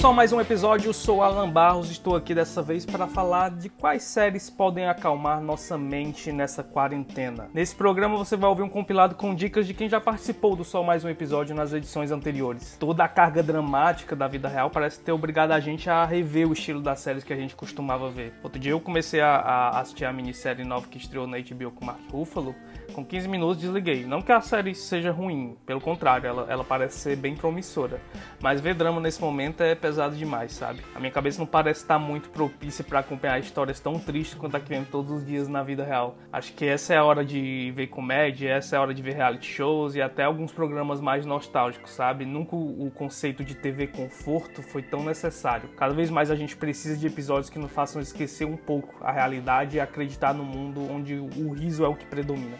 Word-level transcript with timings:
só 0.00 0.14
mais 0.14 0.32
um 0.32 0.40
episódio, 0.40 0.88
eu 0.88 0.94
sou 0.94 1.20
Alan 1.20 1.50
Barros, 1.50 1.90
estou 1.90 2.16
aqui 2.16 2.34
dessa 2.34 2.62
vez 2.62 2.86
para 2.86 3.06
falar 3.06 3.50
de 3.50 3.68
quais 3.68 4.02
séries 4.02 4.48
podem 4.48 4.88
acalmar 4.88 5.42
nossa 5.42 5.76
mente 5.76 6.32
nessa 6.32 6.64
quarentena. 6.64 7.50
Nesse 7.52 7.76
programa 7.76 8.16
você 8.16 8.34
vai 8.34 8.48
ouvir 8.48 8.62
um 8.62 8.68
compilado 8.68 9.14
com 9.14 9.34
dicas 9.34 9.66
de 9.66 9.74
quem 9.74 9.90
já 9.90 10.00
participou 10.00 10.56
do 10.56 10.64
Só 10.64 10.82
Mais 10.82 11.04
Um 11.04 11.10
Episódio 11.10 11.54
nas 11.54 11.74
edições 11.74 12.10
anteriores. 12.10 12.78
Toda 12.80 13.04
a 13.04 13.08
carga 13.08 13.42
dramática 13.42 14.16
da 14.16 14.26
vida 14.26 14.48
real 14.48 14.70
parece 14.70 14.98
ter 15.00 15.12
obrigado 15.12 15.52
a 15.52 15.60
gente 15.60 15.90
a 15.90 16.02
rever 16.06 16.48
o 16.48 16.54
estilo 16.54 16.80
das 16.80 17.00
séries 17.00 17.22
que 17.22 17.34
a 17.34 17.36
gente 17.36 17.54
costumava 17.54 18.08
ver. 18.08 18.32
Outro 18.42 18.58
dia 18.58 18.72
eu 18.72 18.80
comecei 18.80 19.20
a, 19.20 19.36
a 19.36 19.80
assistir 19.80 20.06
a 20.06 20.12
minissérie 20.14 20.64
nova 20.64 20.88
que 20.88 20.96
estreou 20.96 21.26
na 21.26 21.36
HBO 21.36 21.72
com 21.72 21.84
Mark 21.84 22.00
Ruffalo, 22.10 22.54
com 22.94 23.04
15 23.04 23.28
minutos 23.28 23.58
desliguei. 23.58 24.06
Não 24.06 24.22
que 24.22 24.32
a 24.32 24.40
série 24.40 24.74
seja 24.74 25.12
ruim, 25.12 25.58
pelo 25.66 25.80
contrário, 25.80 26.26
ela, 26.26 26.46
ela 26.48 26.64
parece 26.64 26.98
ser 26.98 27.16
bem 27.16 27.36
promissora. 27.36 28.00
Mas 28.40 28.62
ver 28.62 28.74
drama 28.74 28.98
nesse 28.98 29.20
momento 29.20 29.62
é 29.62 29.74
pesado 29.90 30.14
demais, 30.14 30.52
sabe? 30.52 30.82
A 30.94 31.00
minha 31.00 31.10
cabeça 31.10 31.40
não 31.40 31.46
parece 31.46 31.80
estar 31.80 31.98
muito 31.98 32.28
propícia 32.30 32.84
para 32.84 33.00
acompanhar 33.00 33.40
histórias 33.40 33.80
tão 33.80 33.98
tristes 33.98 34.38
quanto 34.38 34.56
a 34.56 34.60
que 34.60 34.68
vemos 34.68 34.88
todos 34.88 35.10
os 35.10 35.26
dias 35.26 35.48
na 35.48 35.64
vida 35.64 35.82
real. 35.82 36.16
Acho 36.32 36.52
que 36.52 36.64
essa 36.64 36.94
é 36.94 36.96
a 36.96 37.04
hora 37.04 37.24
de 37.24 37.72
ver 37.74 37.88
comédia, 37.88 38.50
essa 38.50 38.76
é 38.76 38.78
a 38.78 38.82
hora 38.82 38.94
de 38.94 39.02
ver 39.02 39.16
reality 39.16 39.52
shows 39.52 39.96
e 39.96 40.00
até 40.00 40.22
alguns 40.22 40.52
programas 40.52 41.00
mais 41.00 41.26
nostálgicos, 41.26 41.90
sabe? 41.90 42.24
Nunca 42.24 42.54
o 42.54 42.88
conceito 42.94 43.42
de 43.42 43.56
TV 43.56 43.88
conforto 43.88 44.62
foi 44.62 44.80
tão 44.80 45.02
necessário. 45.02 45.68
Cada 45.70 45.92
vez 45.92 46.08
mais 46.08 46.30
a 46.30 46.36
gente 46.36 46.56
precisa 46.56 46.96
de 46.96 47.08
episódios 47.08 47.50
que 47.50 47.58
nos 47.58 47.72
façam 47.72 48.00
esquecer 48.00 48.44
um 48.44 48.56
pouco 48.56 48.94
a 49.00 49.10
realidade 49.10 49.76
e 49.76 49.80
acreditar 49.80 50.32
no 50.32 50.44
mundo 50.44 50.88
onde 50.88 51.16
o 51.16 51.52
riso 51.52 51.84
é 51.84 51.88
o 51.88 51.96
que 51.96 52.06
predomina. 52.06 52.56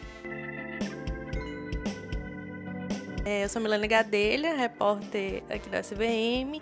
É, 3.24 3.45
eu 3.45 3.49
sou 3.49 3.63
Milena 3.63 3.87
Gadelha, 3.87 4.57
repórter 4.57 5.45
aqui 5.49 5.69
da 5.69 5.79
SVM, 5.79 6.60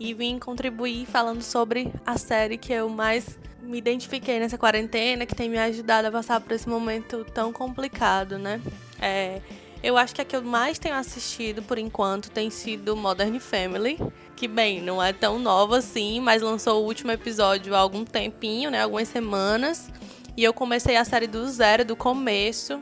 e 0.00 0.14
vim 0.14 0.38
contribuir 0.38 1.04
falando 1.04 1.42
sobre 1.42 1.92
a 2.06 2.16
série 2.16 2.56
que 2.56 2.72
eu 2.72 2.88
mais 2.88 3.38
me 3.62 3.76
identifiquei 3.76 4.40
nessa 4.40 4.56
quarentena, 4.56 5.26
que 5.26 5.34
tem 5.34 5.50
me 5.50 5.58
ajudado 5.58 6.08
a 6.08 6.10
passar 6.10 6.40
por 6.40 6.52
esse 6.52 6.66
momento 6.66 7.24
tão 7.34 7.52
complicado, 7.52 8.38
né? 8.38 8.60
É, 8.98 9.42
eu 9.82 9.98
acho 9.98 10.14
que 10.14 10.22
a 10.22 10.24
que 10.24 10.34
eu 10.34 10.42
mais 10.42 10.78
tenho 10.78 10.94
assistido 10.94 11.62
por 11.62 11.78
enquanto 11.78 12.30
tem 12.30 12.48
sido 12.48 12.96
Modern 12.96 13.38
Family, 13.38 13.98
que 14.34 14.48
bem, 14.48 14.80
não 14.80 15.02
é 15.02 15.12
tão 15.12 15.38
nova 15.38 15.76
assim, 15.76 16.18
mas 16.18 16.40
lançou 16.40 16.82
o 16.82 16.86
último 16.86 17.12
episódio 17.12 17.74
há 17.74 17.78
algum 17.78 18.04
tempinho, 18.04 18.70
né, 18.70 18.82
algumas 18.82 19.08
semanas. 19.08 19.90
E 20.34 20.42
eu 20.42 20.54
comecei 20.54 20.96
a 20.96 21.04
série 21.04 21.26
do 21.26 21.46
zero, 21.46 21.84
do 21.84 21.94
começo. 21.94 22.80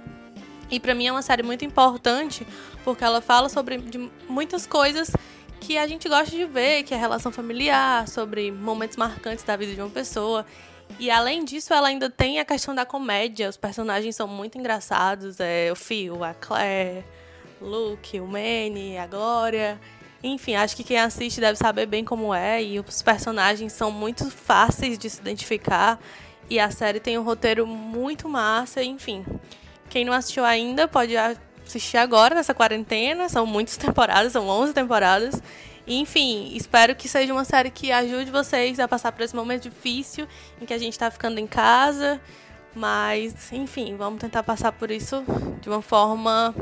E 0.71 0.79
para 0.79 0.95
mim 0.95 1.09
é 1.09 1.13
uma 1.13 1.23
série 1.23 1.43
muito 1.43 1.65
importante 1.65 2.47
porque 2.85 3.03
ela 3.03 3.21
fala 3.21 3.49
sobre 3.49 3.83
muitas 4.29 4.67
coisas 4.67 5.11
que 5.61 5.77
a 5.77 5.87
gente 5.87 6.09
gosta 6.09 6.31
de 6.35 6.45
ver, 6.45 6.83
que 6.83 6.95
é 6.95 6.97
a 6.97 7.01
relação 7.01 7.31
familiar, 7.31 8.09
sobre 8.09 8.51
momentos 8.51 8.97
marcantes 8.97 9.45
da 9.45 9.57
vida 9.57 9.75
de 9.75 9.81
uma 9.81 9.91
pessoa. 9.91 10.45
E 10.99 11.11
além 11.11 11.45
disso, 11.45 11.75
ela 11.75 11.89
ainda 11.89 12.09
tem 12.09 12.41
a 12.41 12.45
questão 12.45 12.75
da 12.75 12.87
comédia. 12.87 13.49
Os 13.49 13.57
personagens 13.57 14.17
são 14.17 14.27
muito 14.27 14.59
engraçados. 14.59 15.39
É 15.41 15.71
o 15.71 15.77
Phil, 15.77 16.25
a 16.25 16.35
Claire, 16.35 17.05
Luke, 17.61 18.19
o 18.21 18.27
Manny, 18.27 18.97
a 18.97 19.07
Glória. 19.07 19.81
Enfim, 20.23 20.55
acho 20.55 20.75
que 20.75 20.83
quem 20.83 20.99
assiste 20.99 21.41
deve 21.41 21.57
saber 21.57 21.87
bem 21.87 22.05
como 22.05 22.35
é. 22.35 22.63
E 22.63 22.81
os 22.81 23.03
personagens 23.03 23.73
são 23.73 23.91
muito 23.91 24.31
fáceis 24.31 24.99
de 24.99 25.09
se 25.11 25.21
identificar. 25.21 26.01
E 26.51 26.59
a 26.59 26.71
série 26.71 26.99
tem 26.99 27.19
um 27.19 27.23
roteiro 27.23 27.67
muito 27.67 28.29
massa, 28.29 28.83
enfim. 28.83 29.25
Quem 29.91 30.05
não 30.05 30.13
assistiu 30.13 30.45
ainda 30.45 30.89
pode 30.89 31.15
assistir 31.69 31.97
agora 31.97 32.35
nessa 32.35 32.55
quarentena. 32.55 33.29
São 33.29 33.47
muitas 33.47 33.77
temporadas, 33.79 34.33
são 34.33 34.49
11 34.49 34.73
temporadas. 34.73 35.43
Enfim, 35.87 36.51
espero 36.55 36.95
que 36.95 37.09
seja 37.09 37.33
uma 37.33 37.45
série 37.45 37.71
que 37.71 37.93
ajude 37.93 38.31
vocês 38.31 38.79
a 38.79 38.89
passar 38.89 39.13
por 39.13 39.23
esse 39.23 39.35
momento 39.35 39.63
difícil 39.71 40.27
em 40.61 40.67
que 40.67 40.75
a 40.75 40.79
gente 40.79 40.93
está 40.93 41.11
ficando 41.11 41.39
em 41.39 41.47
casa. 41.47 42.21
Mas, 42.75 43.53
enfim, 43.53 43.97
vamos 43.97 44.21
tentar 44.21 44.43
passar 44.43 44.73
por 44.73 44.91
isso 44.91 45.25
de 45.61 45.69
uma 45.69 45.83
forma. 45.83 46.55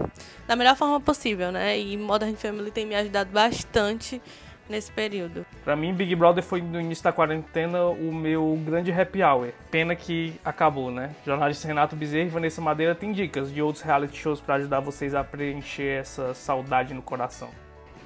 da 0.47 0.57
melhor 0.57 0.77
forma 0.77 1.01
possível, 1.01 1.53
né? 1.53 1.79
E 1.79 1.97
Modern 1.97 2.35
Family 2.37 2.71
tem 2.71 2.87
me 2.87 2.95
ajudado 2.95 3.31
bastante 3.31 4.21
nesse 4.69 4.91
período. 4.93 5.46
Para 5.67 5.75
mim, 5.75 5.93
Big 5.93 6.15
Brother 6.15 6.45
foi 6.45 6.63
no 6.63 6.81
início 6.81 7.03
da 7.03 7.13
quarentena 7.13 7.87
o 7.87 8.15
meu 8.15 8.57
grande 8.65 8.93
happy 8.93 9.21
hour. 9.21 9.49
Pena 9.69 9.97
que 9.97 10.39
acabou, 10.45 10.93
né? 10.93 11.11
Jornalista 11.27 11.67
Renato 11.67 11.97
Bezerra 11.97 12.27
e 12.27 12.29
Vanessa 12.29 12.61
Madeira 12.61 12.95
têm 12.95 13.11
dicas 13.11 13.53
de 13.53 13.61
outros 13.61 13.83
reality 13.83 14.17
shows 14.17 14.41
para 14.41 14.55
ajudar 14.55 14.79
vocês 14.79 15.13
a 15.13 15.25
preencher 15.25 16.03
essa 16.03 16.33
saudade 16.35 16.95
no 16.95 17.03
coração. 17.03 17.49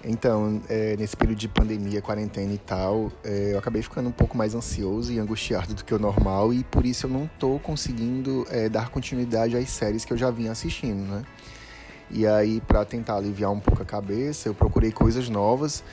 Então, 0.03 0.62
é, 0.71 0.97
nesse 0.97 1.15
período 1.15 1.37
de 1.38 1.48
pandemia, 1.48 2.00
quarentena 2.00 2.50
e 2.50 2.56
tal, 2.56 3.12
é, 3.22 3.53
eu 3.53 3.59
acabei 3.59 3.82
ficando 3.82 4.09
um 4.09 4.12
pouco 4.12 4.38
mais 4.38 4.54
ansioso 4.54 5.12
e 5.12 5.19
angustiado 5.19 5.75
do 5.75 5.84
que 5.84 5.92
o 5.92 5.98
normal 5.98 6.54
e 6.54 6.65
por 6.65 6.87
isso 6.87 7.04
eu 7.04 7.10
não 7.10 7.28
tô 7.38 7.59
conseguindo 7.59 8.47
é, 8.48 8.71
dar 8.71 8.88
continuidade 8.88 9.54
às 9.54 9.69
séries 9.69 10.06
que 10.06 10.15
eu 10.15 10.16
já 10.16 10.31
vinha 10.31 10.50
assistindo, 10.50 11.06
né? 11.06 11.22
E 12.10 12.27
aí, 12.27 12.62
para 12.62 12.87
tentar 12.87 13.16
aliviar 13.16 13.53
um 13.53 13.60
pouco 13.60 13.82
a 13.82 13.84
cabeça, 13.84 14.48
eu 14.48 14.54
procurei 14.54 14.91
coisas 14.91 15.28
novas 15.28 15.84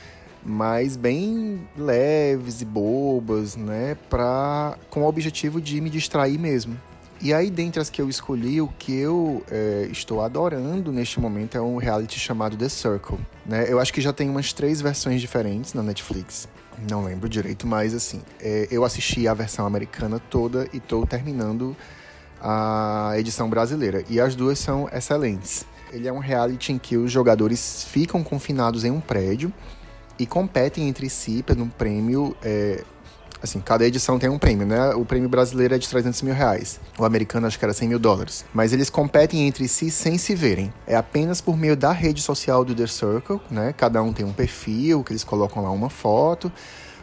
mas 0.44 0.96
bem 0.96 1.60
leves 1.76 2.60
e 2.60 2.64
bobas, 2.64 3.56
né, 3.56 3.96
pra, 4.08 4.76
com 4.90 5.02
o 5.02 5.08
objetivo 5.08 5.60
de 5.60 5.80
me 5.80 5.90
distrair 5.90 6.38
mesmo. 6.38 6.78
E 7.20 7.34
aí, 7.34 7.50
dentre 7.50 7.80
as 7.80 7.90
que 7.90 8.00
eu 8.00 8.08
escolhi, 8.08 8.60
o 8.60 8.68
que 8.68 8.94
eu 8.96 9.42
é, 9.50 9.88
estou 9.90 10.22
adorando 10.22 10.92
neste 10.92 11.18
momento 11.18 11.58
é 11.58 11.60
um 11.60 11.76
reality 11.76 12.16
chamado 12.16 12.56
The 12.56 12.68
Circle. 12.68 13.18
Né? 13.44 13.66
Eu 13.68 13.80
acho 13.80 13.92
que 13.92 14.00
já 14.00 14.12
tem 14.12 14.30
umas 14.30 14.52
três 14.52 14.80
versões 14.80 15.20
diferentes 15.20 15.74
na 15.74 15.82
Netflix. 15.82 16.48
Não 16.88 17.02
lembro 17.02 17.28
direito, 17.28 17.66
mas 17.66 17.92
assim, 17.92 18.22
é, 18.40 18.68
eu 18.70 18.84
assisti 18.84 19.26
a 19.26 19.34
versão 19.34 19.66
americana 19.66 20.20
toda 20.30 20.68
e 20.72 20.76
estou 20.76 21.04
terminando 21.04 21.76
a 22.40 23.14
edição 23.16 23.50
brasileira. 23.50 24.04
E 24.08 24.20
as 24.20 24.36
duas 24.36 24.60
são 24.60 24.88
excelentes. 24.92 25.66
Ele 25.92 26.06
é 26.06 26.12
um 26.12 26.20
reality 26.20 26.72
em 26.72 26.78
que 26.78 26.96
os 26.96 27.10
jogadores 27.10 27.84
ficam 27.90 28.22
confinados 28.22 28.84
em 28.84 28.92
um 28.92 29.00
prédio 29.00 29.52
e 30.18 30.26
competem 30.26 30.88
entre 30.88 31.08
si 31.08 31.42
pelo 31.42 31.66
prêmio. 31.66 32.36
É, 32.42 32.82
assim, 33.42 33.60
cada 33.60 33.86
edição 33.86 34.18
tem 34.18 34.28
um 34.28 34.38
prêmio, 34.38 34.66
né? 34.66 34.94
O 34.94 35.04
prêmio 35.04 35.28
brasileiro 35.28 35.74
é 35.74 35.78
de 35.78 35.88
300 35.88 36.22
mil 36.22 36.34
reais. 36.34 36.80
O 36.98 37.04
americano 37.04 37.46
acho 37.46 37.58
que 37.58 37.64
era 37.64 37.72
100 37.72 37.88
mil 37.88 37.98
dólares. 37.98 38.44
Mas 38.52 38.72
eles 38.72 38.90
competem 38.90 39.46
entre 39.46 39.68
si 39.68 39.90
sem 39.90 40.18
se 40.18 40.34
verem. 40.34 40.72
É 40.86 40.96
apenas 40.96 41.40
por 41.40 41.56
meio 41.56 41.76
da 41.76 41.92
rede 41.92 42.20
social 42.20 42.64
do 42.64 42.74
The 42.74 42.86
Circle, 42.86 43.40
né? 43.50 43.72
Cada 43.76 44.02
um 44.02 44.12
tem 44.12 44.26
um 44.26 44.32
perfil, 44.32 45.04
que 45.04 45.12
eles 45.12 45.24
colocam 45.24 45.62
lá 45.62 45.70
uma 45.70 45.90
foto 45.90 46.52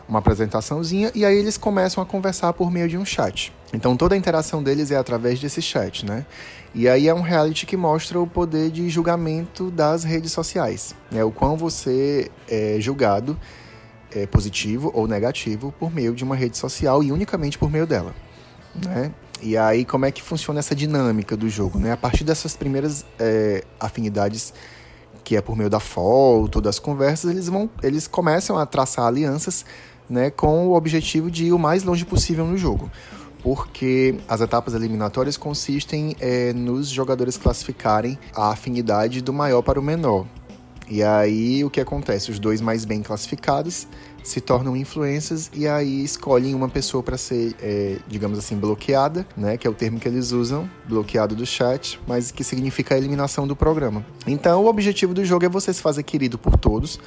uma 0.07 0.19
apresentaçãozinha 0.19 1.11
e 1.15 1.25
aí 1.25 1.35
eles 1.35 1.57
começam 1.57 2.01
a 2.01 2.05
conversar 2.05 2.53
por 2.53 2.71
meio 2.71 2.87
de 2.87 2.97
um 2.97 3.05
chat. 3.05 3.53
Então 3.75 3.95
toda 3.97 4.15
a 4.15 4.17
interação 4.17 4.63
deles 4.63 4.89
é 4.89 4.95
através 4.95 5.39
desse 5.39 5.61
chat, 5.61 6.05
né? 6.05 6.25
E 6.73 6.87
aí 6.87 7.07
é 7.07 7.13
um 7.13 7.21
reality 7.21 7.65
que 7.65 7.75
mostra 7.77 8.19
o 8.19 8.25
poder 8.25 8.71
de 8.71 8.89
julgamento 8.89 9.69
das 9.69 10.03
redes 10.03 10.31
sociais, 10.31 10.95
né? 11.11 11.23
O 11.23 11.31
quão 11.31 11.57
você 11.57 12.31
é 12.49 12.77
julgado 12.79 13.37
é 14.11 14.25
positivo 14.25 14.91
ou 14.93 15.07
negativo 15.07 15.73
por 15.77 15.93
meio 15.93 16.15
de 16.15 16.23
uma 16.23 16.35
rede 16.35 16.57
social 16.57 17.03
e 17.03 17.11
unicamente 17.11 17.57
por 17.57 17.69
meio 17.69 17.85
dela, 17.85 18.15
né? 18.73 19.11
E 19.41 19.57
aí 19.57 19.83
como 19.83 20.05
é 20.05 20.11
que 20.11 20.21
funciona 20.21 20.59
essa 20.59 20.73
dinâmica 20.73 21.35
do 21.35 21.49
jogo, 21.49 21.77
né? 21.77 21.91
A 21.91 21.97
partir 21.97 22.23
dessas 22.23 22.55
primeiras 22.55 23.05
é, 23.19 23.63
afinidades 23.79 24.53
que 25.23 25.35
é 25.35 25.41
por 25.41 25.57
meio 25.57 25.69
da 25.69 25.79
foto, 25.79 26.61
das 26.61 26.77
conversas, 26.77 27.31
eles 27.31 27.47
vão, 27.47 27.69
eles 27.81 28.07
começam 28.07 28.57
a 28.57 28.65
traçar 28.65 29.05
alianças 29.05 29.65
né, 30.07 30.29
com 30.29 30.67
o 30.67 30.75
objetivo 30.75 31.31
de 31.31 31.45
ir 31.45 31.51
o 31.51 31.57
mais 31.57 31.83
longe 31.83 32.05
possível 32.05 32.45
no 32.45 32.55
jogo. 32.55 32.91
Porque 33.45 34.15
as 34.27 34.41
etapas 34.41 34.73
eliminatórias 34.73 35.37
consistem 35.37 36.15
é, 36.19 36.51
nos 36.51 36.89
jogadores 36.89 37.37
classificarem 37.37 38.17
a 38.35 38.49
afinidade 38.49 39.21
do 39.21 39.31
maior 39.31 39.61
para 39.61 39.79
o 39.79 39.83
menor. 39.83 40.25
E 40.89 41.03
aí 41.03 41.63
o 41.63 41.69
que 41.69 41.79
acontece? 41.79 42.31
Os 42.31 42.39
dois 42.39 42.59
mais 42.59 42.85
bem 42.85 43.03
classificados 43.03 43.87
se 44.23 44.41
tornam 44.41 44.75
influências 44.75 45.51
e 45.53 45.67
aí 45.67 46.03
escolhem 46.03 46.55
uma 46.55 46.67
pessoa 46.67 47.03
para 47.03 47.19
ser, 47.19 47.55
é, 47.61 47.97
digamos 48.07 48.39
assim, 48.39 48.55
bloqueada, 48.55 49.27
né? 49.37 49.57
Que 49.57 49.67
é 49.67 49.69
o 49.69 49.73
termo 49.75 49.99
que 49.99 50.07
eles 50.07 50.31
usam, 50.31 50.67
bloqueado 50.89 51.35
do 51.35 51.45
chat, 51.45 51.99
mas 52.07 52.31
que 52.31 52.43
significa 52.43 52.95
a 52.95 52.97
eliminação 52.97 53.45
do 53.45 53.55
programa. 53.55 54.03
Então 54.25 54.63
o 54.63 54.67
objetivo 54.67 55.13
do 55.13 55.23
jogo 55.23 55.45
é 55.45 55.49
você 55.49 55.71
se 55.71 55.83
fazer 55.83 56.01
querido 56.01 56.39
por 56.39 56.57
todos 56.57 56.99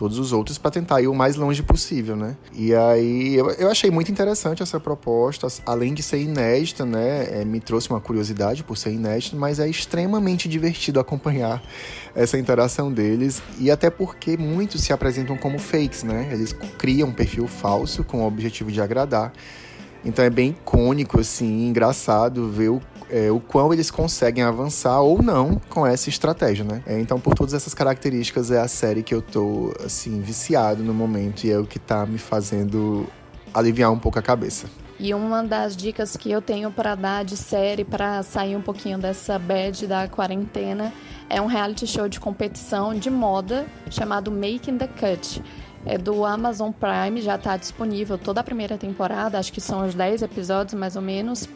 todos 0.00 0.18
os 0.18 0.32
outros 0.32 0.56
para 0.56 0.70
tentar 0.70 1.02
ir 1.02 1.08
o 1.08 1.14
mais 1.14 1.36
longe 1.36 1.62
possível, 1.62 2.16
né? 2.16 2.34
E 2.54 2.74
aí 2.74 3.34
eu, 3.34 3.50
eu 3.50 3.70
achei 3.70 3.90
muito 3.90 4.10
interessante 4.10 4.62
essa 4.62 4.80
proposta, 4.80 5.46
além 5.66 5.92
de 5.92 6.02
ser 6.02 6.22
inédita, 6.22 6.86
né? 6.86 7.42
É, 7.42 7.44
me 7.44 7.60
trouxe 7.60 7.90
uma 7.90 8.00
curiosidade 8.00 8.64
por 8.64 8.78
ser 8.78 8.92
inédita, 8.92 9.36
mas 9.36 9.60
é 9.60 9.68
extremamente 9.68 10.48
divertido 10.48 10.98
acompanhar 10.98 11.62
essa 12.14 12.38
interação 12.38 12.90
deles 12.90 13.42
e 13.58 13.70
até 13.70 13.90
porque 13.90 14.38
muitos 14.38 14.80
se 14.80 14.90
apresentam 14.90 15.36
como 15.36 15.58
fakes, 15.58 16.02
né? 16.02 16.30
Eles 16.32 16.54
criam 16.78 17.10
um 17.10 17.12
perfil 17.12 17.46
falso 17.46 18.02
com 18.02 18.22
o 18.22 18.26
objetivo 18.26 18.72
de 18.72 18.80
agradar. 18.80 19.30
Então 20.02 20.24
é 20.24 20.30
bem 20.30 20.52
icônico, 20.52 21.20
assim, 21.20 21.68
engraçado 21.68 22.48
ver 22.48 22.70
o, 22.70 22.80
é, 23.10 23.30
o 23.30 23.40
quão 23.40 23.72
eles 23.72 23.90
conseguem 23.90 24.44
avançar 24.44 25.00
ou 25.00 25.22
não 25.22 25.60
com 25.68 25.86
essa 25.86 26.08
estratégia, 26.08 26.64
né? 26.64 26.82
É, 26.86 26.98
então, 26.98 27.20
por 27.20 27.34
todas 27.34 27.54
essas 27.54 27.74
características, 27.74 28.50
é 28.50 28.60
a 28.60 28.68
série 28.68 29.02
que 29.02 29.14
eu 29.14 29.20
tô, 29.20 29.74
assim, 29.84 30.20
viciado 30.20 30.82
no 30.82 30.94
momento 30.94 31.44
e 31.44 31.50
é 31.50 31.58
o 31.58 31.66
que 31.66 31.78
tá 31.78 32.06
me 32.06 32.18
fazendo 32.18 33.06
aliviar 33.52 33.90
um 33.90 33.98
pouco 33.98 34.18
a 34.18 34.22
cabeça. 34.22 34.66
E 34.98 35.14
uma 35.14 35.42
das 35.42 35.74
dicas 35.74 36.14
que 36.14 36.30
eu 36.30 36.42
tenho 36.42 36.70
para 36.70 36.94
dar 36.94 37.24
de 37.24 37.36
série 37.36 37.84
para 37.84 38.22
sair 38.22 38.54
um 38.54 38.60
pouquinho 38.60 38.98
dessa 38.98 39.38
bad 39.38 39.86
da 39.86 40.06
quarentena 40.06 40.92
é 41.28 41.40
um 41.40 41.46
reality 41.46 41.86
show 41.86 42.06
de 42.06 42.20
competição 42.20 42.94
de 42.94 43.08
moda 43.08 43.64
chamado 43.90 44.30
Making 44.30 44.76
the 44.76 44.88
Cut. 44.88 45.42
É 45.86 45.96
do 45.96 46.26
Amazon 46.26 46.70
Prime, 46.70 47.22
já 47.22 47.36
está 47.36 47.56
disponível 47.56 48.18
toda 48.18 48.42
a 48.42 48.44
primeira 48.44 48.76
temporada, 48.76 49.38
acho 49.38 49.50
que 49.50 49.60
são 49.60 49.86
os 49.86 49.94
10 49.94 50.20
episódios 50.20 50.74
mais 50.74 50.96
ou 50.96 51.02
menos. 51.02 51.48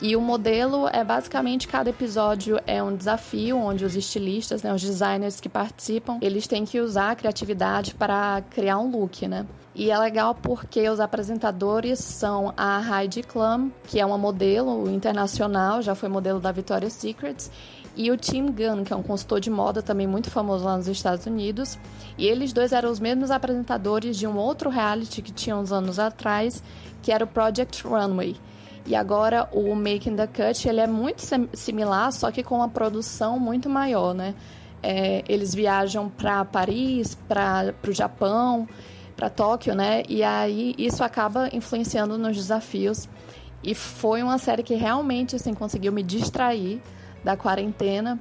E 0.00 0.14
o 0.14 0.20
modelo 0.20 0.88
é 0.88 1.02
basicamente 1.02 1.66
cada 1.66 1.88
episódio 1.88 2.60
é 2.66 2.82
um 2.82 2.94
desafio 2.94 3.56
onde 3.56 3.84
os 3.84 3.96
estilistas, 3.96 4.62
né, 4.62 4.72
os 4.74 4.82
designers 4.82 5.40
que 5.40 5.48
participam, 5.48 6.18
eles 6.20 6.46
têm 6.46 6.66
que 6.66 6.78
usar 6.80 7.12
a 7.12 7.16
criatividade 7.16 7.94
para 7.94 8.42
criar 8.50 8.78
um 8.78 8.90
look, 8.90 9.26
né? 9.26 9.46
E 9.74 9.90
é 9.90 9.98
legal 9.98 10.34
porque 10.34 10.88
os 10.88 11.00
apresentadores 11.00 11.98
são 11.98 12.52
a 12.56 12.80
Heidi 12.80 13.22
Klum, 13.22 13.70
que 13.86 14.00
é 14.00 14.06
uma 14.06 14.16
modelo 14.16 14.90
internacional, 14.90 15.82
já 15.82 15.94
foi 15.94 16.08
modelo 16.08 16.40
da 16.40 16.52
Victoria's 16.52 16.94
Secrets, 16.94 17.50
e 17.96 18.10
o 18.10 18.16
Tim 18.16 18.46
Gunn, 18.46 18.84
que 18.84 18.92
é 18.92 18.96
um 18.96 19.02
consultor 19.02 19.40
de 19.40 19.48
moda 19.48 19.82
também 19.82 20.06
muito 20.06 20.30
famoso 20.30 20.64
lá 20.64 20.76
nos 20.76 20.86
Estados 20.86 21.24
Unidos. 21.24 21.78
E 22.18 22.26
eles 22.26 22.52
dois 22.52 22.72
eram 22.72 22.90
os 22.90 23.00
mesmos 23.00 23.30
apresentadores 23.30 24.18
de 24.18 24.26
um 24.26 24.36
outro 24.36 24.68
reality 24.68 25.22
que 25.22 25.32
tinha 25.32 25.56
uns 25.56 25.72
anos 25.72 25.98
atrás, 25.98 26.62
que 27.02 27.10
era 27.10 27.24
o 27.24 27.26
Project 27.26 27.86
Runway. 27.86 28.36
E 28.86 28.94
agora 28.94 29.48
o 29.52 29.74
Making 29.74 30.14
the 30.14 30.26
Cut, 30.28 30.68
ele 30.68 30.80
é 30.80 30.86
muito 30.86 31.22
similar, 31.54 32.12
só 32.12 32.30
que 32.30 32.42
com 32.42 32.56
uma 32.56 32.68
produção 32.68 33.38
muito 33.38 33.68
maior, 33.68 34.14
né? 34.14 34.34
É, 34.82 35.24
eles 35.28 35.52
viajam 35.52 36.08
para 36.08 36.44
Paris, 36.44 37.16
para 37.26 37.74
o 37.86 37.92
Japão, 37.92 38.68
para 39.16 39.28
Tóquio, 39.28 39.74
né? 39.74 40.04
E 40.08 40.22
aí 40.22 40.74
isso 40.78 41.02
acaba 41.02 41.48
influenciando 41.52 42.16
nos 42.16 42.36
desafios. 42.36 43.08
E 43.64 43.74
foi 43.74 44.22
uma 44.22 44.38
série 44.38 44.62
que 44.62 44.74
realmente 44.74 45.34
assim 45.34 45.52
conseguiu 45.52 45.90
me 45.90 46.02
distrair 46.02 46.80
da 47.24 47.36
quarentena, 47.36 48.20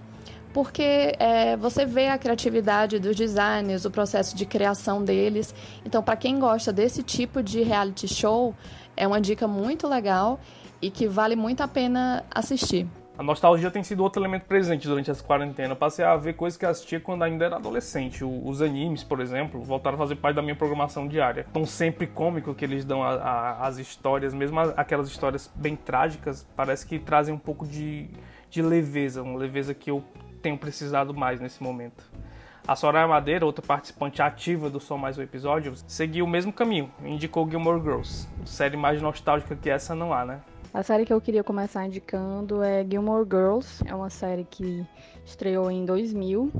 porque 0.55 1.13
é, 1.19 1.57
você 1.57 1.85
vê 1.85 2.07
a 2.07 2.17
criatividade 2.17 2.97
dos 2.97 3.13
designers, 3.13 3.83
o 3.83 3.91
processo 3.91 4.33
de 4.37 4.45
criação 4.45 5.03
deles. 5.03 5.53
Então, 5.85 6.01
para 6.01 6.15
quem 6.15 6.39
gosta 6.39 6.71
desse 6.71 7.03
tipo 7.03 7.43
de 7.43 7.61
reality 7.61 8.07
show, 8.07 8.55
é 8.95 9.05
uma 9.05 9.19
dica 9.19 9.49
muito 9.49 9.85
legal 9.85 10.39
e 10.81 10.89
que 10.89 11.09
vale 11.09 11.35
muito 11.35 11.59
a 11.59 11.67
pena 11.67 12.23
assistir. 12.33 12.87
A 13.17 13.23
nostalgia 13.23 13.69
tem 13.69 13.83
sido 13.83 14.01
outro 14.01 14.21
elemento 14.21 14.45
presente 14.45 14.87
durante 14.87 15.11
essa 15.11 15.21
quarentena. 15.21 15.75
Passei 15.75 16.05
a 16.05 16.15
ver 16.15 16.35
coisas 16.35 16.57
que 16.57 16.65
assistia 16.65 17.01
quando 17.01 17.23
ainda 17.23 17.43
era 17.43 17.57
adolescente. 17.57 18.23
Os 18.23 18.61
animes, 18.61 19.03
por 19.03 19.19
exemplo, 19.19 19.61
voltaram 19.61 19.95
a 19.95 19.99
fazer 19.99 20.15
parte 20.15 20.37
da 20.37 20.41
minha 20.41 20.55
programação 20.55 21.05
diária. 21.05 21.45
Tão 21.51 21.65
sempre 21.65 22.07
cômico 22.07 22.55
que 22.55 22.63
eles 22.63 22.85
dão 22.85 23.03
as 23.03 23.77
histórias, 23.77 24.33
mesmo 24.33 24.57
aquelas 24.77 25.09
histórias 25.09 25.51
bem 25.53 25.75
trágicas, 25.75 26.47
parece 26.55 26.85
que 26.85 26.97
trazem 26.97 27.33
um 27.33 27.37
pouco 27.37 27.67
de, 27.67 28.09
de 28.49 28.61
leveza, 28.61 29.21
uma 29.21 29.37
leveza 29.37 29.73
que 29.73 29.91
eu 29.91 30.01
tenho 30.45 30.57
precisado 30.59 31.11
mais 31.11 31.41
nesse 31.41 31.63
momento. 31.63 32.03
A 32.67 32.75
Soraya 32.75 33.07
Madeira, 33.07 33.47
outra 33.47 33.65
participante 33.65 34.21
ativa 34.21 34.69
do 34.69 34.79
Som 34.79 34.97
Mais 34.97 35.17
Um 35.17 35.23
Episódio, 35.23 35.73
seguiu 35.87 36.23
o 36.23 36.27
mesmo 36.27 36.53
caminho, 36.53 36.91
indicou 37.03 37.49
Gilmore 37.49 37.81
Girls. 37.81 38.27
Série 38.45 38.77
mais 38.77 39.01
nostálgica 39.01 39.55
que 39.55 39.71
essa 39.71 39.95
não 39.95 40.13
há, 40.13 40.23
né? 40.23 40.41
A 40.71 40.83
série 40.83 41.03
que 41.03 41.11
eu 41.11 41.19
queria 41.19 41.43
começar 41.43 41.83
indicando 41.87 42.61
é 42.61 42.85
Gilmore 42.87 43.25
Girls. 43.25 43.83
É 43.87 43.95
uma 43.95 44.11
série 44.11 44.43
que 44.43 44.85
estreou 45.25 45.71
em 45.71 45.83
2000 45.83 46.51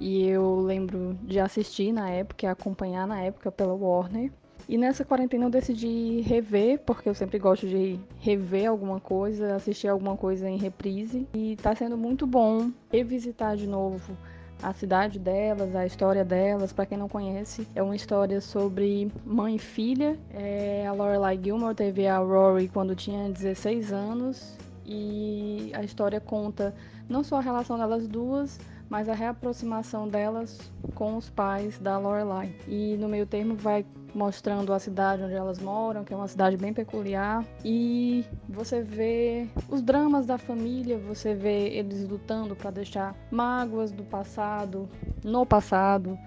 e 0.00 0.26
eu 0.28 0.58
lembro 0.60 1.16
de 1.22 1.38
assistir 1.38 1.92
na 1.92 2.10
época 2.10 2.44
e 2.44 2.48
acompanhar 2.48 3.06
na 3.06 3.20
época 3.20 3.52
pela 3.52 3.72
Warner. 3.72 4.32
E 4.68 4.76
nessa 4.76 5.02
quarentena 5.02 5.46
eu 5.46 5.50
decidi 5.50 6.20
rever, 6.20 6.80
porque 6.80 7.08
eu 7.08 7.14
sempre 7.14 7.38
gosto 7.38 7.66
de 7.66 7.98
rever 8.20 8.68
alguma 8.68 9.00
coisa, 9.00 9.54
assistir 9.54 9.88
alguma 9.88 10.14
coisa 10.14 10.46
em 10.46 10.58
reprise. 10.58 11.26
E 11.32 11.56
tá 11.56 11.74
sendo 11.74 11.96
muito 11.96 12.26
bom 12.26 12.70
revisitar 12.90 13.56
de 13.56 13.66
novo 13.66 14.14
a 14.62 14.74
cidade 14.74 15.18
delas, 15.18 15.74
a 15.74 15.86
história 15.86 16.22
delas. 16.22 16.70
Para 16.70 16.84
quem 16.84 16.98
não 16.98 17.08
conhece, 17.08 17.66
é 17.74 17.82
uma 17.82 17.96
história 17.96 18.42
sobre 18.42 19.10
mãe 19.24 19.56
e 19.56 19.58
filha. 19.58 20.18
É, 20.30 20.86
a 20.86 20.92
Lorelai 20.92 21.40
Gilmore 21.42 21.74
teve 21.74 22.06
a 22.06 22.18
Rory 22.18 22.68
quando 22.68 22.94
tinha 22.94 23.30
16 23.30 23.90
anos 23.90 24.54
e 24.84 25.70
a 25.74 25.82
história 25.82 26.20
conta 26.20 26.74
não 27.08 27.24
só 27.24 27.36
a 27.36 27.40
relação 27.40 27.78
delas 27.78 28.06
duas, 28.06 28.60
mas 28.88 29.08
a 29.08 29.14
reaproximação 29.14 30.08
delas 30.08 30.58
com 30.94 31.16
os 31.16 31.30
pais 31.30 31.78
da 31.78 31.98
Lorelai. 31.98 32.54
E 32.66 32.96
no 32.98 33.08
meio 33.08 33.26
termo 33.26 33.54
vai 33.54 33.84
mostrando 34.14 34.72
a 34.72 34.78
cidade 34.78 35.22
onde 35.22 35.34
elas 35.34 35.58
moram, 35.58 36.04
que 36.04 36.12
é 36.12 36.16
uma 36.16 36.28
cidade 36.28 36.56
bem 36.56 36.72
peculiar, 36.72 37.44
e 37.64 38.24
você 38.48 38.82
vê 38.82 39.46
os 39.68 39.82
dramas 39.82 40.26
da 40.26 40.38
família, 40.38 40.98
você 40.98 41.34
vê 41.34 41.68
eles 41.68 42.08
lutando 42.08 42.56
para 42.56 42.70
deixar 42.70 43.14
mágoas 43.30 43.90
do 43.90 44.04
passado 44.04 44.88
no 45.24 45.44
passado. 45.44 46.18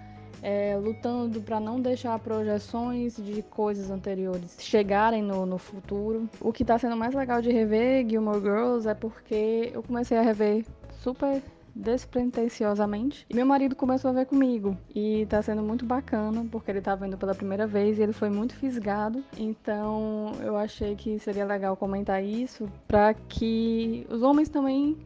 É, 0.44 0.76
lutando 0.76 1.40
para 1.40 1.60
não 1.60 1.80
deixar 1.80 2.18
projeções 2.18 3.16
de 3.16 3.42
coisas 3.42 3.92
anteriores 3.92 4.56
chegarem 4.58 5.22
no, 5.22 5.46
no 5.46 5.56
futuro. 5.56 6.28
O 6.40 6.52
que 6.52 6.64
está 6.64 6.76
sendo 6.76 6.96
mais 6.96 7.14
legal 7.14 7.40
de 7.40 7.52
rever 7.52 8.04
Gilmore 8.08 8.40
Girls 8.40 8.88
é 8.88 8.94
porque 8.94 9.70
eu 9.72 9.84
comecei 9.84 10.18
a 10.18 10.22
rever 10.22 10.64
super 11.00 11.40
despretensiosamente. 11.74 13.26
E 13.28 13.34
meu 13.34 13.46
marido 13.46 13.74
começou 13.74 14.10
a 14.10 14.14
ver 14.14 14.26
comigo. 14.26 14.76
E 14.94 15.26
tá 15.26 15.42
sendo 15.42 15.62
muito 15.62 15.84
bacana, 15.84 16.46
porque 16.50 16.70
ele 16.70 16.80
tá 16.80 16.94
vendo 16.94 17.16
pela 17.16 17.34
primeira 17.34 17.66
vez 17.66 17.98
e 17.98 18.02
ele 18.02 18.12
foi 18.12 18.30
muito 18.30 18.54
fisgado. 18.54 19.24
Então 19.36 20.32
eu 20.42 20.56
achei 20.56 20.94
que 20.94 21.18
seria 21.18 21.44
legal 21.44 21.76
comentar 21.76 22.22
isso 22.22 22.68
para 22.86 23.14
que 23.14 24.06
os 24.10 24.22
homens 24.22 24.48
também 24.48 24.96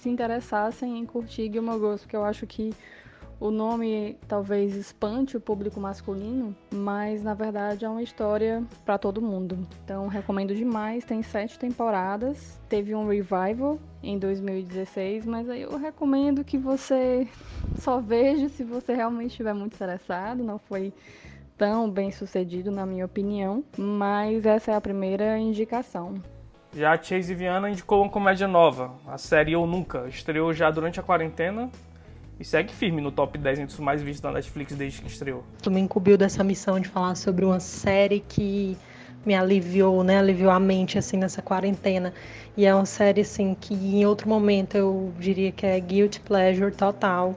se 0.00 0.08
interessassem 0.08 0.98
em 0.98 1.04
curtir 1.04 1.50
Gilmore 1.52 1.78
Girls, 1.78 2.02
porque 2.02 2.16
eu 2.16 2.24
acho 2.24 2.46
que 2.46 2.72
o 3.40 3.50
nome 3.50 4.18
talvez 4.28 4.76
espante 4.76 5.34
o 5.34 5.40
público 5.40 5.80
masculino, 5.80 6.54
mas 6.70 7.22
na 7.22 7.32
verdade 7.32 7.86
é 7.86 7.88
uma 7.88 8.02
história 8.02 8.62
para 8.84 8.98
todo 8.98 9.22
mundo. 9.22 9.66
Então 9.82 10.06
recomendo 10.08 10.54
demais. 10.54 11.04
Tem 11.04 11.22
sete 11.22 11.58
temporadas. 11.58 12.60
Teve 12.68 12.94
um 12.94 13.08
revival 13.08 13.78
em 14.02 14.18
2016, 14.18 15.24
mas 15.24 15.48
aí 15.48 15.62
eu 15.62 15.78
recomendo 15.78 16.44
que 16.44 16.58
você 16.58 17.26
só 17.80 17.98
veja 17.98 18.50
se 18.50 18.62
você 18.62 18.94
realmente 18.94 19.30
estiver 19.30 19.54
muito 19.54 19.74
interessado. 19.74 20.44
Não 20.44 20.58
foi 20.58 20.92
tão 21.56 21.90
bem 21.90 22.10
sucedido, 22.10 22.70
na 22.70 22.84
minha 22.84 23.06
opinião, 23.06 23.64
mas 23.76 24.44
essa 24.44 24.72
é 24.72 24.74
a 24.74 24.80
primeira 24.80 25.38
indicação. 25.38 26.14
Já 26.74 26.92
a 26.92 27.02
Chase 27.02 27.34
Viana 27.34 27.68
indicou 27.68 28.02
uma 28.02 28.10
comédia 28.10 28.46
nova, 28.46 28.92
a 29.06 29.18
série 29.18 29.52
Eu 29.52 29.66
Nunca. 29.66 30.06
Estreou 30.08 30.52
já 30.52 30.70
durante 30.70 31.00
a 31.00 31.02
quarentena 31.02 31.70
e 32.40 32.44
segue 32.44 32.72
firme 32.72 33.02
no 33.02 33.12
top 33.12 33.36
10 33.36 33.58
entre 33.58 33.74
os 33.74 33.80
mais 33.80 34.00
vistos 34.00 34.22
da 34.22 34.32
Netflix 34.32 34.74
desde 34.74 35.02
que 35.02 35.08
estreou. 35.08 35.44
Tu 35.62 35.70
me 35.70 35.78
incumbiu 35.78 36.16
dessa 36.16 36.42
missão 36.42 36.80
de 36.80 36.88
falar 36.88 37.14
sobre 37.14 37.44
uma 37.44 37.60
série 37.60 38.20
que 38.20 38.78
me 39.26 39.34
aliviou, 39.34 40.02
né? 40.02 40.18
Aliviou 40.18 40.50
a 40.50 40.58
mente, 40.58 40.98
assim, 40.98 41.18
nessa 41.18 41.42
quarentena. 41.42 42.14
E 42.56 42.64
é 42.64 42.74
uma 42.74 42.86
série, 42.86 43.20
assim, 43.20 43.54
que 43.60 43.74
em 43.74 44.06
outro 44.06 44.26
momento 44.26 44.74
eu 44.74 45.12
diria 45.18 45.52
que 45.52 45.66
é 45.66 45.78
guilty 45.78 46.20
pleasure 46.20 46.74
total. 46.74 47.34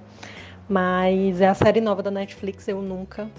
Mas 0.70 1.42
é 1.42 1.50
a 1.50 1.54
série 1.54 1.82
nova 1.82 2.02
da 2.02 2.10
Netflix, 2.10 2.70
Eu 2.70 2.82
Nunca. 2.82 3.30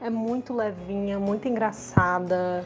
É 0.00 0.08
muito 0.08 0.54
levinha, 0.54 1.18
muito 1.18 1.48
engraçada. 1.48 2.64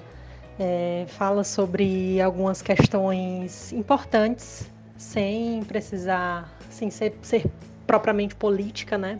É, 0.60 1.06
fala 1.08 1.42
sobre 1.44 2.20
algumas 2.20 2.60
questões 2.60 3.72
importantes, 3.72 4.68
sem 4.98 5.62
precisar, 5.62 6.52
sem 6.68 6.90
ser, 6.90 7.16
ser 7.22 7.48
propriamente 7.88 8.34
política, 8.34 8.98
né? 8.98 9.18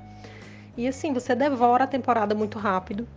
E 0.77 0.87
assim, 0.87 1.13
você 1.13 1.35
devora 1.35 1.85
a 1.85 1.87
temporada 1.87 2.35
muito 2.35 2.59
rápido. 2.59 3.09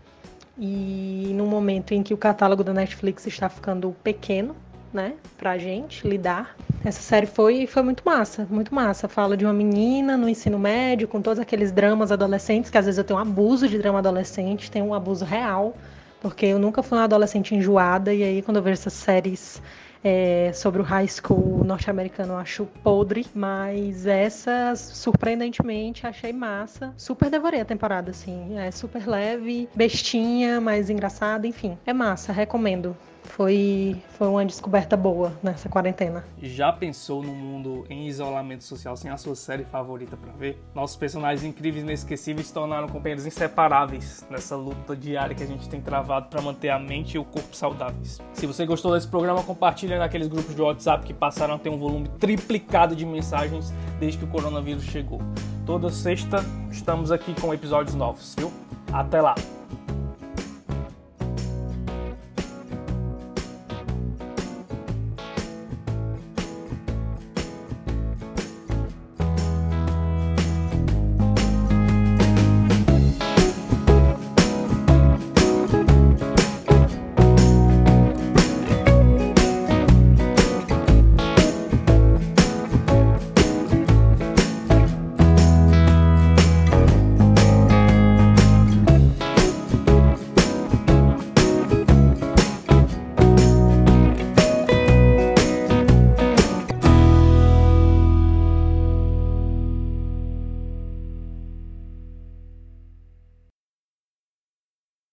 E 0.58 1.34
no 1.36 1.46
momento 1.46 1.94
em 1.94 2.02
que 2.02 2.14
o 2.14 2.18
catálogo 2.18 2.64
da 2.64 2.74
Netflix 2.74 3.28
está 3.28 3.50
ficando 3.50 3.96
pequeno, 4.04 4.56
né, 4.94 5.14
pra 5.38 5.58
gente 5.58 6.06
lidar, 6.08 6.56
essa 6.84 7.02
série 7.02 7.26
foi, 7.26 7.66
foi 7.66 7.82
muito 7.82 8.04
massa, 8.06 8.48
muito 8.50 8.74
massa. 8.74 9.08
Fala 9.08 9.38
de 9.38 9.46
uma 9.46 9.54
menina 9.54 10.18
no 10.18 10.28
ensino 10.28 10.58
médio, 10.58 11.08
com 11.08 11.22
todos 11.22 11.40
aqueles 11.40 11.72
dramas 11.72 12.12
adolescentes, 12.12 12.72
que 12.72 12.78
às 12.78 12.86
vezes 12.86 12.98
eu 12.98 13.04
tenho 13.04 13.20
um 13.20 13.22
abuso 13.22 13.68
de 13.68 13.78
drama 13.78 14.00
adolescente, 14.00 14.72
tem 14.72 14.82
um 14.82 14.94
abuso 14.94 15.26
real, 15.26 15.76
porque 16.22 16.46
eu 16.46 16.60
nunca 16.60 16.82
fui 16.82 16.98
uma 16.98 17.06
adolescente 17.06 17.56
enjoada, 17.56 18.14
e 18.14 18.24
aí 18.24 18.42
quando 18.42 18.58
eu 18.58 18.64
vejo 18.64 18.74
essas 18.74 18.94
séries 18.94 19.62
é, 20.04 20.52
sobre 20.54 20.82
o 20.82 20.84
high 20.84 21.08
school 21.08 21.64
norte-americano 21.64 22.34
eu 22.34 22.38
acho 22.38 22.66
podre, 22.84 23.26
mas 23.34 24.06
essa, 24.06 24.74
surpreendentemente, 24.76 26.08
achei 26.08 26.34
massa. 26.34 26.94
Super 26.98 27.30
devorei 27.30 27.62
a 27.62 27.66
temporada, 27.66 28.12
assim. 28.12 28.58
É 28.58 28.72
super 28.72 29.08
leve, 29.08 29.70
bestinha, 29.76 30.60
mas 30.60 30.90
engraçada, 30.90 31.48
enfim. 31.48 31.78
É 31.86 31.94
massa, 31.94 32.32
recomendo. 32.32 32.96
Foi, 33.24 34.02
foi 34.18 34.28
uma 34.28 34.46
descoberta 34.46 34.98
boa 34.98 35.34
nessa 35.42 35.70
quarentena. 35.70 36.24
Já 36.42 36.72
pensou 36.72 37.24
no 37.24 37.34
mundo 37.34 37.86
em 37.90 38.08
isolamento 38.08 38.64
social 38.64 38.96
sem 38.96 39.10
a 39.10 39.18
sua 39.18 39.36
série 39.36 39.64
favorita 39.66 40.18
para 40.18 40.32
ver? 40.34 40.62
Nossos 40.74 40.96
personagens 40.96 41.44
incríveis 41.44 41.84
e 41.84 41.88
inesquecíveis 41.88 42.48
se 42.48 42.54
tornaram 42.54 42.88
companheiros 42.88 43.26
inseparáveis 43.26 44.26
nessa 44.30 44.56
luta 44.56 44.96
diária 44.96 45.36
que 45.36 45.44
a 45.44 45.48
gente 45.48 45.70
tem 45.70 45.82
travado 45.82 46.28
para 46.28 46.42
manter 46.42 46.70
a 46.70 46.80
mente 46.80 47.16
e 47.16 47.20
o 47.20 47.24
corpo 47.24 47.56
saudáveis. 47.56 48.20
Se 48.34 48.46
você 48.46 48.66
gostou 48.66 48.94
desse 48.94 49.08
programa, 49.08 49.44
compartilhe 49.44 49.98
naqueles 49.98 50.28
grupos 50.28 50.56
de 50.56 50.62
WhatsApp 50.62 51.06
que 51.06 51.14
passaram 51.14 51.56
a 51.56 51.60
ter 51.60 51.70
um 51.70 51.78
volume 51.78 52.08
triplicado 52.20 52.96
de 52.96 53.06
mensagens 53.06 53.74
desde 54.00 54.20
que 54.20 54.26
o 54.26 54.28
coronavírus 54.28 54.84
chegou. 54.84 55.22
Toda 55.66 55.90
sexta 55.90 56.44
estamos 56.72 57.12
aqui 57.12 57.34
com 57.40 57.54
episódios 57.54 57.96
novos, 57.96 58.36
viu? 58.38 58.52
Até 58.92 59.22
lá! 59.22 59.36